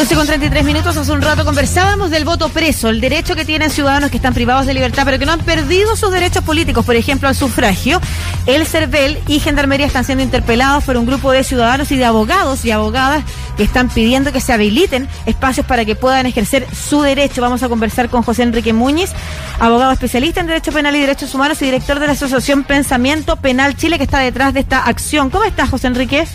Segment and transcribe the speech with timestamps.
[0.00, 3.68] 12 con 33 minutos, hace un rato conversábamos del voto preso, el derecho que tienen
[3.68, 6.96] ciudadanos que están privados de libertad, pero que no han perdido sus derechos políticos, por
[6.96, 8.00] ejemplo, al sufragio.
[8.46, 12.64] El CERVEL y Gendarmería están siendo interpelados por un grupo de ciudadanos y de abogados
[12.64, 13.24] y abogadas
[13.58, 17.42] que están pidiendo que se habiliten espacios para que puedan ejercer su derecho.
[17.42, 19.10] Vamos a conversar con José Enrique Muñiz,
[19.58, 23.76] abogado especialista en Derecho Penal y Derechos Humanos y director de la Asociación Pensamiento Penal
[23.76, 25.28] Chile, que está detrás de esta acción.
[25.28, 26.26] ¿Cómo estás, José Enrique?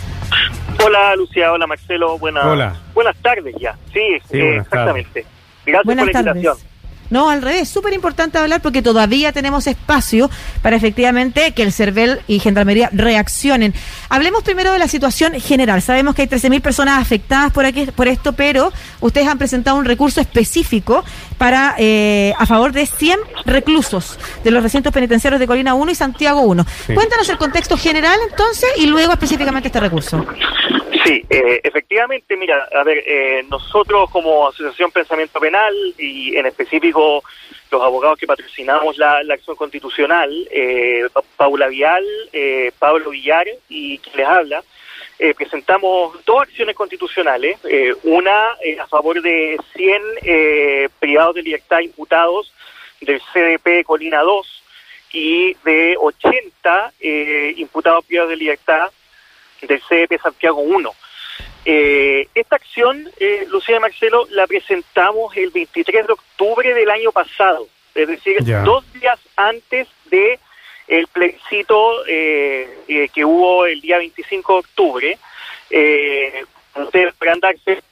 [0.84, 3.76] Hola Lucía, hola Marcelo, buenas, buenas tardes ya.
[3.92, 5.24] Sí, eh, exactamente.
[5.64, 6.56] Gracias buenas por la invitación.
[7.10, 10.30] No, al revés, súper importante hablar porque todavía tenemos espacio
[10.62, 13.74] para efectivamente que el CERVEL y Gendarmería reaccionen.
[14.08, 15.82] Hablemos primero de la situación general.
[15.82, 19.84] Sabemos que hay 13.000 personas afectadas por aquí, por esto, pero ustedes han presentado un
[19.84, 21.04] recurso específico
[21.38, 25.94] para eh, a favor de 100 reclusos de los recintos penitenciarios de Colina 1 y
[25.94, 26.66] Santiago 1.
[26.94, 30.24] Cuéntanos el contexto general entonces y luego específicamente este recurso.
[31.06, 37.22] Sí, eh, efectivamente, mira, a ver, eh, nosotros como Asociación Pensamiento Penal y en específico
[37.70, 42.04] los abogados que patrocinamos la, acción constitucional, eh, Paula Vial,
[42.80, 44.64] Pablo Villar y quien les habla,
[45.36, 47.60] presentamos dos acciones constitucionales,
[48.02, 52.52] una a favor de 100 privados de libertad imputados
[53.00, 54.62] del CDP Colina 2
[55.12, 56.92] y de 80
[57.56, 58.90] imputados privados de libertad
[59.62, 60.94] del CDP Santiago 1.
[61.64, 67.10] Eh, esta acción, eh, Lucía y Marcelo, la presentamos el 23 de octubre del año
[67.10, 70.38] pasado, es decir, dos días antes de
[70.86, 75.18] el plebiscito eh, que hubo el día 25 de octubre.
[76.76, 77.82] ustedes podrán darse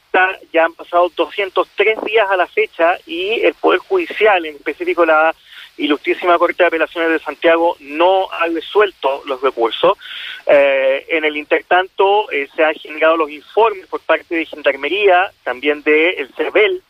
[0.53, 5.35] ya han pasado 203 días a la fecha y el Poder Judicial, en específico la
[5.77, 9.99] Ilustrísima Corte de Apelaciones de Santiago no ha resuelto los recursos.
[10.47, 15.83] Eh, en el intertanto, eh, se han generado los informes por parte de Gendarmería, también
[15.83, 16.83] de el CERVEL,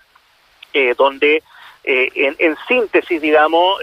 [0.72, 1.42] eh, donde
[1.86, 3.78] en, síntesis, digamos,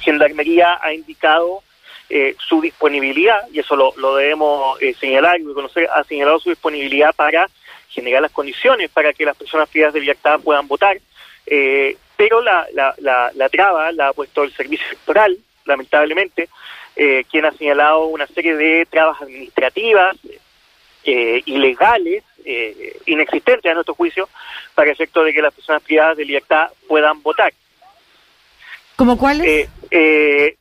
[0.00, 1.64] Gendarmería ha indicado
[2.38, 7.48] su disponibilidad, y eso lo, lo debemos señalar y reconocer, ha señalado su disponibilidad para
[7.90, 10.98] generar las condiciones para que las personas privadas de libertad puedan votar.
[11.46, 16.48] Eh, pero la, la, la, traba la ha puesto el servicio electoral, lamentablemente,
[16.96, 20.16] eh, quien ha señalado una serie de trabas administrativas,
[21.04, 24.28] eh, ilegales, eh, inexistentes a nuestro juicio,
[24.74, 27.52] para efecto de que las personas privadas de libertad puedan votar.
[29.00, 29.70] ¿Como cuáles?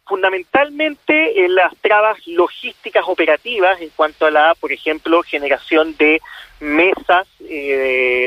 [0.08, 6.22] fundamentalmente en las trabas logísticas operativas en cuanto a la, por ejemplo, generación de
[6.62, 7.28] mesas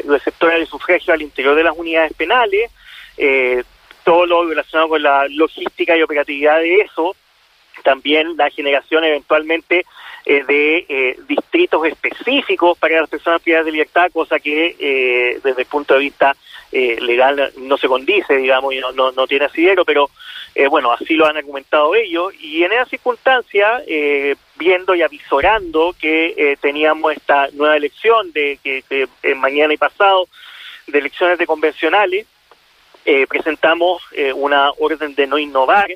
[0.04, 2.70] receptoras de sufragio al interior de las unidades penales,
[3.16, 3.64] eh,
[4.04, 7.16] todo lo relacionado con la logística y operatividad de eso,
[7.82, 9.86] también la generación eventualmente
[10.24, 15.62] eh, de eh, distritos específicos para las personas privadas de libertad, cosa que eh, desde
[15.62, 16.36] el punto de vista
[16.72, 20.08] legal no se condice, digamos, y no, no, tiene asidero, pero
[20.70, 23.82] bueno, así lo han argumentado ellos, y en esa circunstancia,
[24.56, 30.28] viendo y avisorando que teníamos esta nueva elección de que, mañana y pasado
[30.86, 32.26] de elecciones de convencionales,
[33.04, 35.90] eh, presentamos eh, una orden de no innovar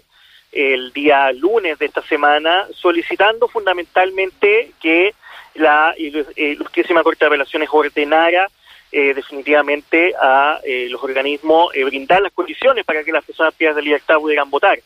[0.53, 5.15] el día lunes de esta semana, solicitando fundamentalmente que
[5.55, 8.49] la Ilustrísima Corte de Apelaciones ordenara
[8.93, 14.17] eh, definitivamente a los organismos brindar las condiciones para que las personas privadas de libertad
[14.17, 14.79] pudieran votar.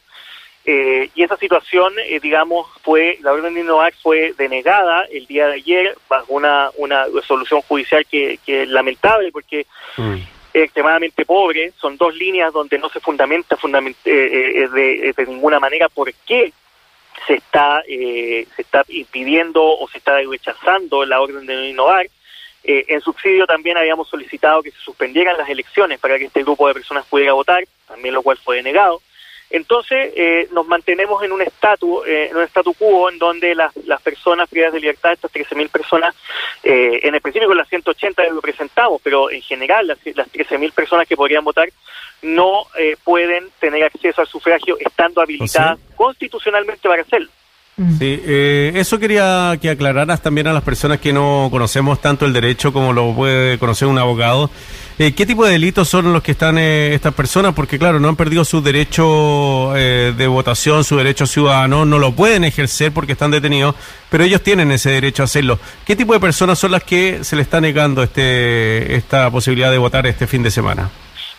[0.65, 5.97] y esa situación, digamos, fue, la orden de innovar fue denegada el día de ayer
[6.09, 9.67] bajo una, una resolución judicial que, que es lamentable porque
[9.97, 15.61] mm extremadamente pobre, son dos líneas donde no se fundamenta, fundamenta eh, eh, de, ninguna
[15.61, 16.53] manera por qué
[17.27, 22.07] se está, eh, se está impidiendo o se está rechazando la orden de no innovar.
[22.63, 26.75] en subsidio también habíamos solicitado que se suspendieran las elecciones para que este grupo de
[26.75, 29.01] personas pudiera votar, también lo cual fue denegado.
[29.51, 33.77] Entonces eh, nos mantenemos en un estatus, eh, en un statu quo en donde las,
[33.85, 36.15] las personas privadas de libertad, estas 13.000 personas,
[36.63, 41.17] eh, en específico las 180 lo presentamos, pero en general las, las 13.000 personas que
[41.17, 41.69] podrían votar
[42.23, 47.31] no eh, pueden tener acceso al sufragio estando habilitadas constitucionalmente para hacerlo.
[47.77, 52.33] Sí, eh, eso quería que aclararas también a las personas que no conocemos tanto el
[52.35, 54.51] derecho como lo puede conocer un abogado.
[55.03, 57.55] Eh, ¿Qué tipo de delitos son los que están eh, estas personas?
[57.55, 62.13] Porque claro, no han perdido su derecho eh, de votación, su derecho ciudadano, no lo
[62.13, 63.75] pueden ejercer porque están detenidos,
[64.11, 65.59] pero ellos tienen ese derecho a hacerlo.
[65.87, 69.79] ¿Qué tipo de personas son las que se le está negando este, esta posibilidad de
[69.79, 70.91] votar este fin de semana?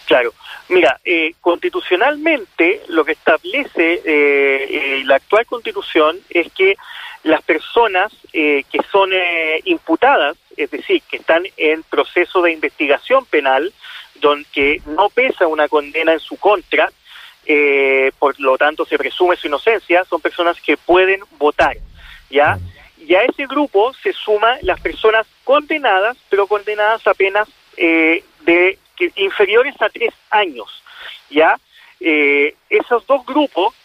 [0.08, 0.34] Claro.
[0.72, 6.76] Mira, eh, constitucionalmente lo que establece eh, la actual constitución es que
[7.24, 13.26] las personas eh, que son eh, imputadas, es decir, que están en proceso de investigación
[13.26, 13.74] penal,
[14.16, 16.90] donde no pesa una condena en su contra,
[17.46, 21.76] eh, por lo tanto se presume su inocencia, son personas que pueden votar,
[22.30, 22.58] ¿ya?
[22.98, 28.78] Y a ese grupo se suman las personas condenadas, pero condenadas apenas de
[29.16, 30.84] inferiores a tres años,
[31.30, 31.58] ¿ya?
[32.00, 33.76] esos dos grupos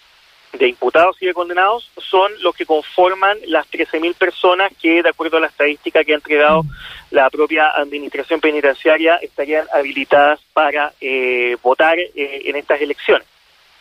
[0.59, 5.37] de imputados y de condenados son los que conforman las 13.000 personas que, de acuerdo
[5.37, 6.63] a la estadística que ha entregado
[7.11, 13.27] la propia administración penitenciaria, estarían habilitadas para eh, votar eh, en estas elecciones.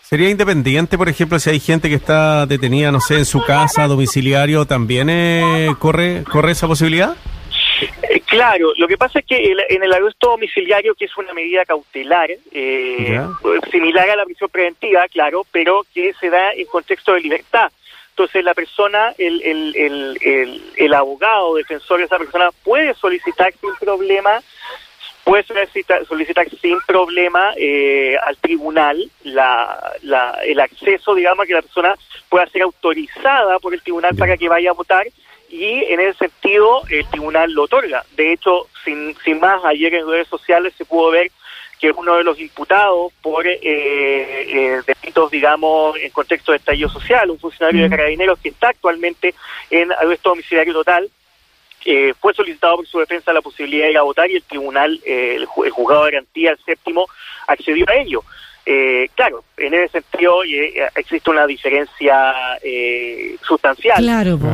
[0.02, 3.88] ¿Sería independiente, por ejemplo, si hay gente que está detenida, no sé, en su casa,
[3.88, 7.16] domiciliario, también eh, corre, corre esa posibilidad?
[8.36, 12.30] Claro, lo que pasa es que en el arresto domiciliario, que es una medida cautelar,
[12.52, 13.22] eh,
[13.72, 17.72] similar a la prisión preventiva, claro, pero que se da en contexto de libertad.
[18.10, 19.76] Entonces la persona, el, el,
[20.22, 24.42] el, el, abogado, defensor de esa persona puede solicitar sin problema,
[25.24, 31.54] puede solicitar, solicitar sin problema eh, al tribunal la, la, el acceso, digamos, a que
[31.54, 31.96] la persona
[32.28, 35.08] pueda ser autorizada por el tribunal para que vaya a votar
[35.50, 38.03] y en ese sentido el tribunal lo otorga.
[38.15, 41.31] De hecho, sin, sin más, ayer en redes sociales se pudo ver
[41.80, 47.30] que uno de los imputados por eh, eh, delitos, digamos, en contexto de estallido social,
[47.30, 49.36] un funcionario de carabineros que está actualmente
[49.69, 51.09] en arresto domiciliario total,
[51.83, 55.00] eh, fue solicitado por su defensa la posibilidad de ir a votar y el tribunal,
[55.06, 57.07] el, el juzgado de garantía, el séptimo,
[57.47, 58.24] accedió a ello.
[58.68, 64.04] Eh, claro, en ese sentido eh, existe una diferencia eh, sustancial,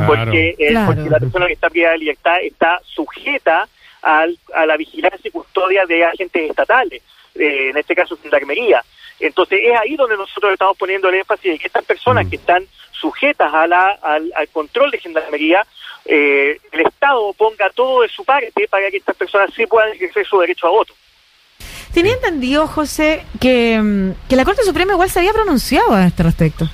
[0.06, 3.69] porque, la persona que está privada de libertad está sujeta
[4.02, 7.02] al, a la vigilancia y custodia de agentes estatales,
[7.36, 8.84] en este caso Gendarmería.
[9.18, 12.30] Entonces es ahí donde nosotros estamos poniendo el énfasis de que estas personas mm.
[12.30, 15.66] que están sujetas a la, al, control de Gendarmería,
[16.04, 20.38] el Estado ponga todo de su parte para que estas personas sí puedan ejercer su
[20.40, 20.94] derecho a voto.
[21.93, 26.23] Tenía entendido, José, que, mm, que la Corte Suprema igual se había pronunciado a este
[26.23, 26.69] respecto.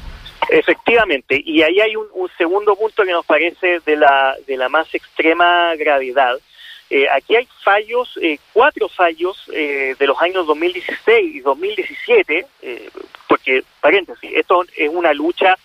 [0.49, 4.93] Efectivamente, y ahí hay un, segundo punto que nos parece de la, de la más
[4.93, 6.37] extrema gravedad.
[6.89, 12.45] Eh, aquí hay fallos, eh, cuatro fallos eh, de los años 2016 y 2017,
[13.27, 15.55] porque, paréntesis, esto es una lucha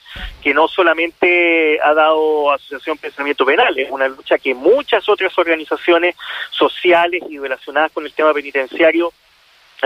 [0.42, 6.16] que no solamente ha dado Asociación Pensamiento Penal, es una lucha que muchas otras organizaciones
[6.50, 9.12] sociales y relacionadas con el tema penitenciario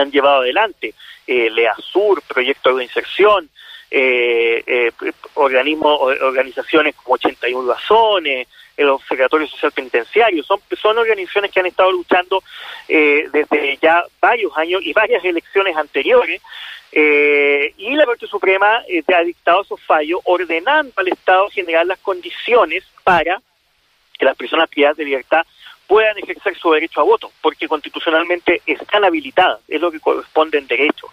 [0.00, 0.94] han llevado adelante.
[1.26, 3.50] Eh, LEASUR, Proyecto de Inserción,
[3.88, 4.90] eh, eh,
[5.34, 11.93] organismos, organizaciones como 81 Razones, el Observatorio Social Penitenciario, son, son organizaciones que han estado
[11.93, 12.43] luchando
[12.88, 16.42] eh, desde ya varios años y varias elecciones anteriores,
[16.92, 23.40] y la Corte Suprema ha dictado esos fallos ordenando al Estado generar las condiciones para
[24.19, 25.46] que las personas privadas de libertad
[25.87, 30.67] puedan ejercer su derecho a voto, porque constitucionalmente están habilitadas, es lo que corresponde en
[30.67, 31.09] derecho.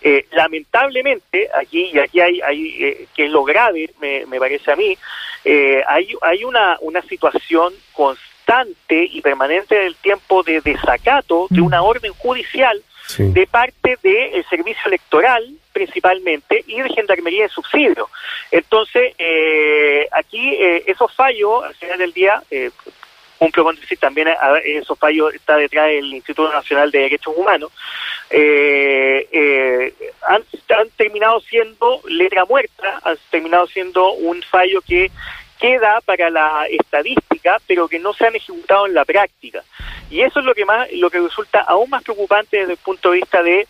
[0.00, 4.72] Eh, lamentablemente, aquí, y aquí hay, hay eh, que es lo grave, me, me parece
[4.72, 4.96] a mí,
[5.44, 11.64] eh, hay, hay una, una situación constante y permanente del tiempo de desacato de mm.
[11.64, 12.82] una orden judicial
[13.18, 18.08] de parte del servicio electoral principalmente y de gendarmería de subsidio.
[18.50, 19.14] Entonces,
[20.10, 20.56] aquí
[20.86, 22.42] esos fallos al final del día
[23.44, 24.28] cumplo con decir también
[24.64, 27.70] esos fallos está detrás del Instituto Nacional de Derechos Humanos,
[28.30, 29.94] eh, eh,
[30.26, 30.42] han,
[30.96, 35.10] terminado siendo letra muerta, han terminado siendo un fallo que
[35.60, 39.62] queda para la estadística, pero que no se han ejecutado en la práctica.
[40.10, 43.10] Y eso es lo que más, lo que resulta aún más preocupante desde el punto
[43.10, 43.68] de vista de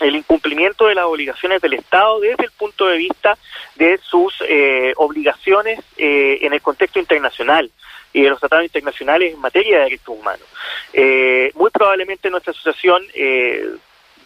[0.00, 3.38] el incumplimiento de las obligaciones del Estado desde el punto de vista
[3.76, 7.70] de sus eh, obligaciones en el contexto internacional
[8.14, 10.46] y de los tratados internacionales en materia de derechos humanos.
[10.92, 13.68] Eh, muy probablemente nuestra asociación, eh,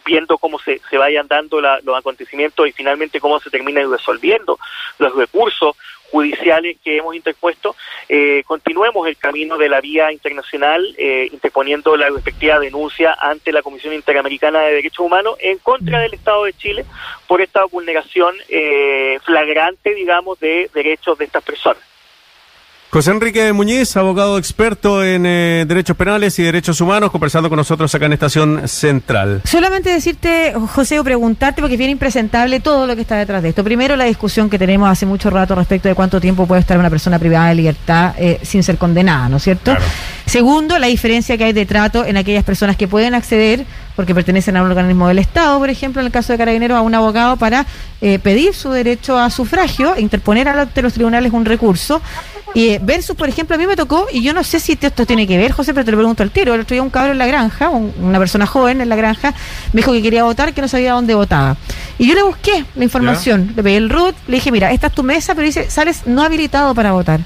[0.05, 4.57] viendo cómo se, se vayan dando los acontecimientos y finalmente cómo se terminan resolviendo
[4.97, 5.75] los recursos
[6.11, 7.75] judiciales que hemos interpuesto,
[8.07, 10.95] eh, continuemos el camino de la vía internacional,
[11.31, 16.45] interponiendo la respectiva denuncia ante la Comisión Interamericana de Derechos Humanos en contra del Estado
[16.45, 16.85] de Chile
[17.27, 18.35] por esta vulneración
[19.23, 21.89] flagrante, digamos, de derechos de estas personas.
[22.91, 27.93] José Enrique Muñiz, abogado experto en eh, derechos penales y derechos humanos, conversando con nosotros
[27.93, 29.43] acá en Estación Central.
[29.45, 33.49] Solamente decirte, José, o preguntarte, porque es bien impresentable todo lo que está detrás de
[33.49, 33.63] esto.
[33.63, 36.89] Primero, la discusión que tenemos hace mucho rato respecto de cuánto tiempo puede estar una
[36.89, 39.77] persona privada de libertad eh, sin ser condenada, ¿no es cierto?
[40.29, 44.55] Segundo, la diferencia que hay de trato en aquellas personas que pueden acceder, porque pertenecen
[44.57, 47.35] a un organismo del Estado, por ejemplo, en el caso de Carabineros, a un abogado
[47.35, 47.65] para
[47.99, 51.99] eh, pedir su derecho a sufragio, e interponer ante los tribunales un recurso.
[52.53, 55.03] Y eh, versus, por ejemplo, a mí me tocó, y yo no sé si esto
[55.07, 56.53] tiene que ver, José, pero te lo pregunto al tiro.
[56.53, 59.33] El otro día un cabrón en la granja, una persona joven en la granja,
[59.73, 61.57] me dijo que quería votar, que no sabía dónde votaba.
[61.97, 64.93] Y yo le busqué la información, le pedí el root, le dije, mira, esta es
[64.93, 67.19] tu mesa, pero dice, sales no habilitado para votar.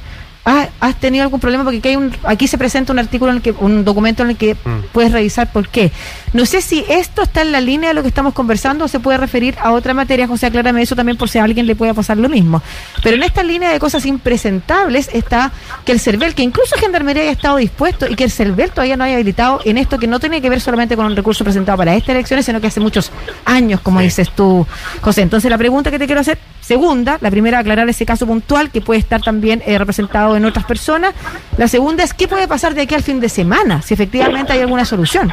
[0.46, 1.64] ¿Has, tenido algún problema?
[1.64, 4.32] Porque aquí, hay un, aquí se presenta un artículo, en el que, un documento en
[4.32, 4.92] el que mm.
[4.92, 5.92] puedes revisar por qué.
[6.34, 9.00] No sé si esto está en la línea de lo que estamos conversando o se
[9.00, 10.28] puede referir a otra materia.
[10.28, 12.62] José, aclárame eso también por si a alguien le puede pasar lo mismo.
[13.02, 15.54] Pero en esta línea de cosas impresentables está
[15.86, 19.06] que el CERVEL, que incluso Gendarmería haya estado dispuesto y que el CERVEL todavía no
[19.06, 21.96] haya habilitado en esto que no tiene que ver solamente con un recurso presentado para
[21.96, 23.12] estas elecciones, sino que hace muchos
[23.46, 24.68] años, como dices tú,
[25.02, 25.22] José.
[25.22, 28.82] Entonces, la pregunta que te quiero hacer, segunda, la primera, aclarar ese caso puntual que
[28.82, 31.14] puede estar también eh, representado en otras personas.
[31.58, 34.62] La segunda es qué puede pasar de aquí al fin de semana, si efectivamente hay
[34.62, 35.32] alguna solución.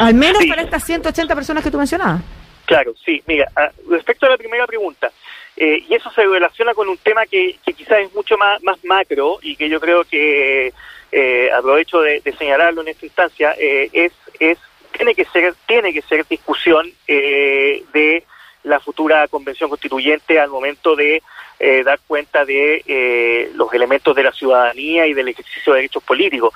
[0.00, 2.20] Al menos para estas 180 personas que tú mencionabas.
[2.66, 3.22] Claro, sí.
[3.26, 5.10] Mira, ah, respecto a la primera pregunta,
[5.56, 9.38] eh, y eso se relaciona con un tema que, quizás es mucho más, más macro
[9.40, 10.72] y que yo creo que
[11.12, 14.58] eh, aprovecho de, señalarlo en esta instancia, eh, es, es
[14.96, 18.24] tiene que ser tiene que ser discusión de
[18.64, 21.22] la futura convención constituyente al momento de
[21.58, 26.02] eh, dar cuenta de eh, los elementos de la ciudadanía y del ejercicio de derechos
[26.02, 26.52] políticos.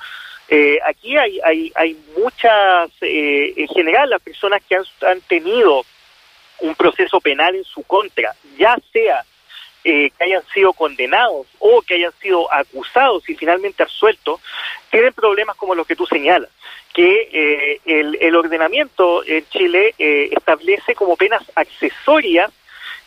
[0.47, 5.85] Eh, aquí hay, hay, hay muchas, en general, las personas que han, han tenido
[6.59, 9.23] un proceso penal en su contra, ya sea
[9.83, 14.41] que hayan sido condenados o que hayan sido acusados y finalmente absueltos,
[14.91, 16.49] tienen problemas como los que tú señalas,
[16.93, 22.51] que el, el, ordenamiento en Chile establece como penas accesorias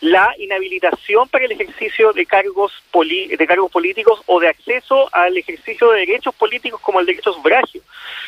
[0.03, 5.91] la inhabilitación para el ejercicio de cargos de cargos políticos o de acceso al ejercicio
[5.91, 7.81] de derechos políticos como el derecho a sufragio.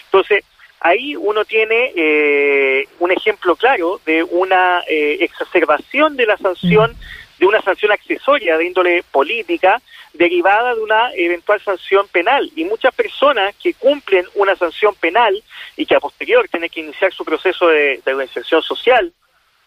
[0.05, 0.45] Entonces,
[0.79, 7.24] ahí uno tiene eh, un ejemplo claro de una eh, exacerbación de la sanción, mm.
[7.39, 9.81] De una sanción accesoria de índole política
[10.13, 12.49] derivada de una eventual sanción penal.
[12.55, 15.41] Y muchas personas que cumplen una sanción penal
[15.75, 19.11] y que a posterior tienen que iniciar su proceso de, de reinserción social,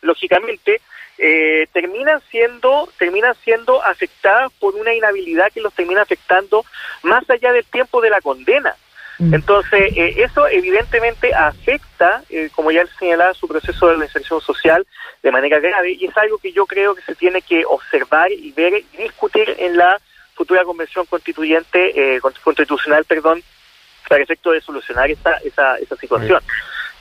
[0.01, 0.81] lógicamente,
[1.19, 6.65] eh, terminan siendo terminan siendo afectadas por una inhabilidad que los termina afectando
[7.03, 8.77] más allá del tiempo de la condena.
[9.19, 9.35] Mm.
[9.35, 14.87] Entonces, eh, eso evidentemente afecta, eh, como ya señalaba, su proceso de inserción social
[15.23, 18.53] de manera grave y es algo que yo creo que se tiene que observar y
[18.53, 20.01] ver y discutir en la
[20.35, 23.43] futura convención constituyente, constitucional, perdón,
[24.09, 26.41] para efecto de solucionar esta, esa, esa situación.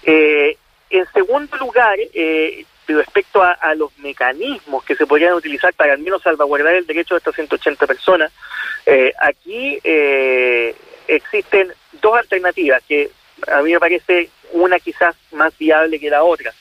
[0.04, 6.22] en segundo lugar, eh, respecto a, los mecanismos que se podrían utilizar para al menos
[6.22, 8.32] salvaguardar el derecho de estas 180 personas,
[8.86, 10.76] eh, aquí eh,
[11.08, 13.12] existen dos alternativas que
[13.48, 16.54] a mí me parece una quizás más viable que la otra.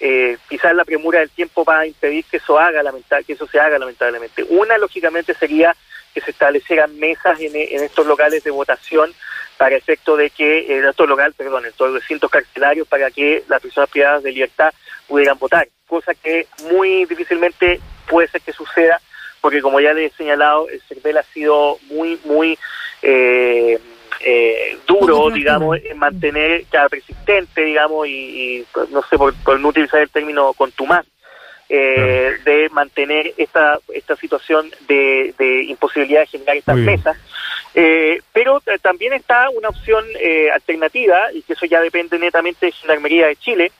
[0.00, 2.82] Eh, quizás la premura del tiempo va a impedir que eso haga
[3.24, 4.44] que eso se haga lamentablemente.
[4.48, 5.76] Una lógicamente sería
[6.12, 9.14] que se establecieran mesas en, estos locales de votación
[9.56, 13.62] para efecto de que en estos locales, perdón, en estos recintos carcelarios para que las
[13.62, 14.74] personas privadas de libertad
[15.06, 19.00] pudieran votar, cosa que muy difícilmente puede ser que suceda,
[19.40, 22.58] porque como ya les he señalado, el CERVEL ha sido muy, muy
[23.02, 23.78] eh,
[24.24, 30.00] eh, duro, digamos, en mantener, cada persistente, digamos, y, pues, no sé, por, no utilizar
[30.00, 31.06] el término contumaz,
[31.68, 37.16] eh, de mantener esta, esta situación de, de imposibilidad de generar estas mesas.
[37.74, 40.04] Eh, pero también está una opción
[40.52, 43.72] alternativa, y que eso ya depende netamente de Gendarmería de Chile,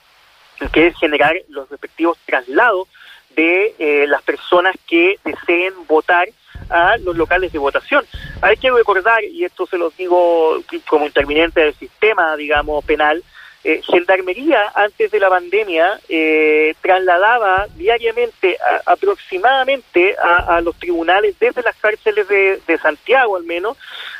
[0.71, 2.87] que es generar los respectivos traslados
[3.35, 6.27] de eh, las personas que deseen votar
[6.69, 8.05] a los locales de votación.
[8.41, 13.23] Hay que recordar, y esto se lo digo como interviniente del sistema, digamos, penal,
[13.63, 21.75] eh, Gendarmería antes de la pandemia eh, trasladaba diariamente aproximadamente a, los tribunales desde las
[21.77, 23.77] cárceles de, de Santiago al menos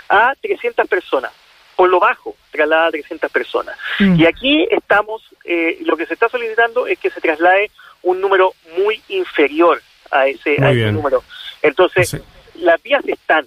[0.08, 1.34] a 300 personas
[1.76, 3.78] por lo bajo, traslada a 300 personas.
[4.00, 4.20] Mm.
[4.20, 7.72] Y aquí estamos, eh, lo que se está solicitando es que se traslade
[8.04, 9.82] un número muy inferior
[10.14, 10.58] a ese,
[10.92, 11.24] número.
[11.62, 12.18] Entonces,
[12.56, 13.46] las vías están.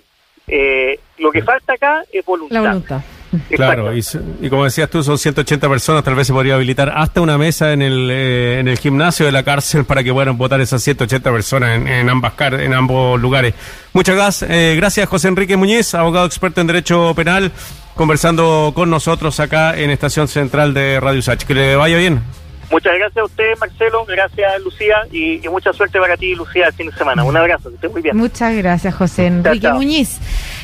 [0.49, 2.63] Eh, lo que falta acá es voluntad.
[2.63, 3.03] La voluntad.
[3.51, 7.37] Claro, y, como decías tú, son 180 personas, tal vez se podría habilitar hasta una
[7.37, 10.83] mesa en el, eh, en el gimnasio de la cárcel para que puedan votar esas
[10.83, 13.55] 180 personas en, en ambas en ambos lugares.
[13.93, 17.53] Muchas gracias, eh, gracias José Enrique Muñiz, abogado experto en Derecho Penal,
[17.95, 21.43] conversando con nosotros acá en Estación Central de Radio Sach.
[21.45, 22.23] Que le vaya bien.
[22.71, 24.05] Muchas gracias a usted, Marcelo.
[24.07, 24.97] Gracias, Lucía.
[25.13, 27.25] Y, mucha suerte para ti, Lucía, el fin de semana.
[27.25, 27.71] Un abrazo.
[27.81, 28.17] Que muy bien.
[28.17, 30.19] Muchas gracias, José Enrique Muñiz.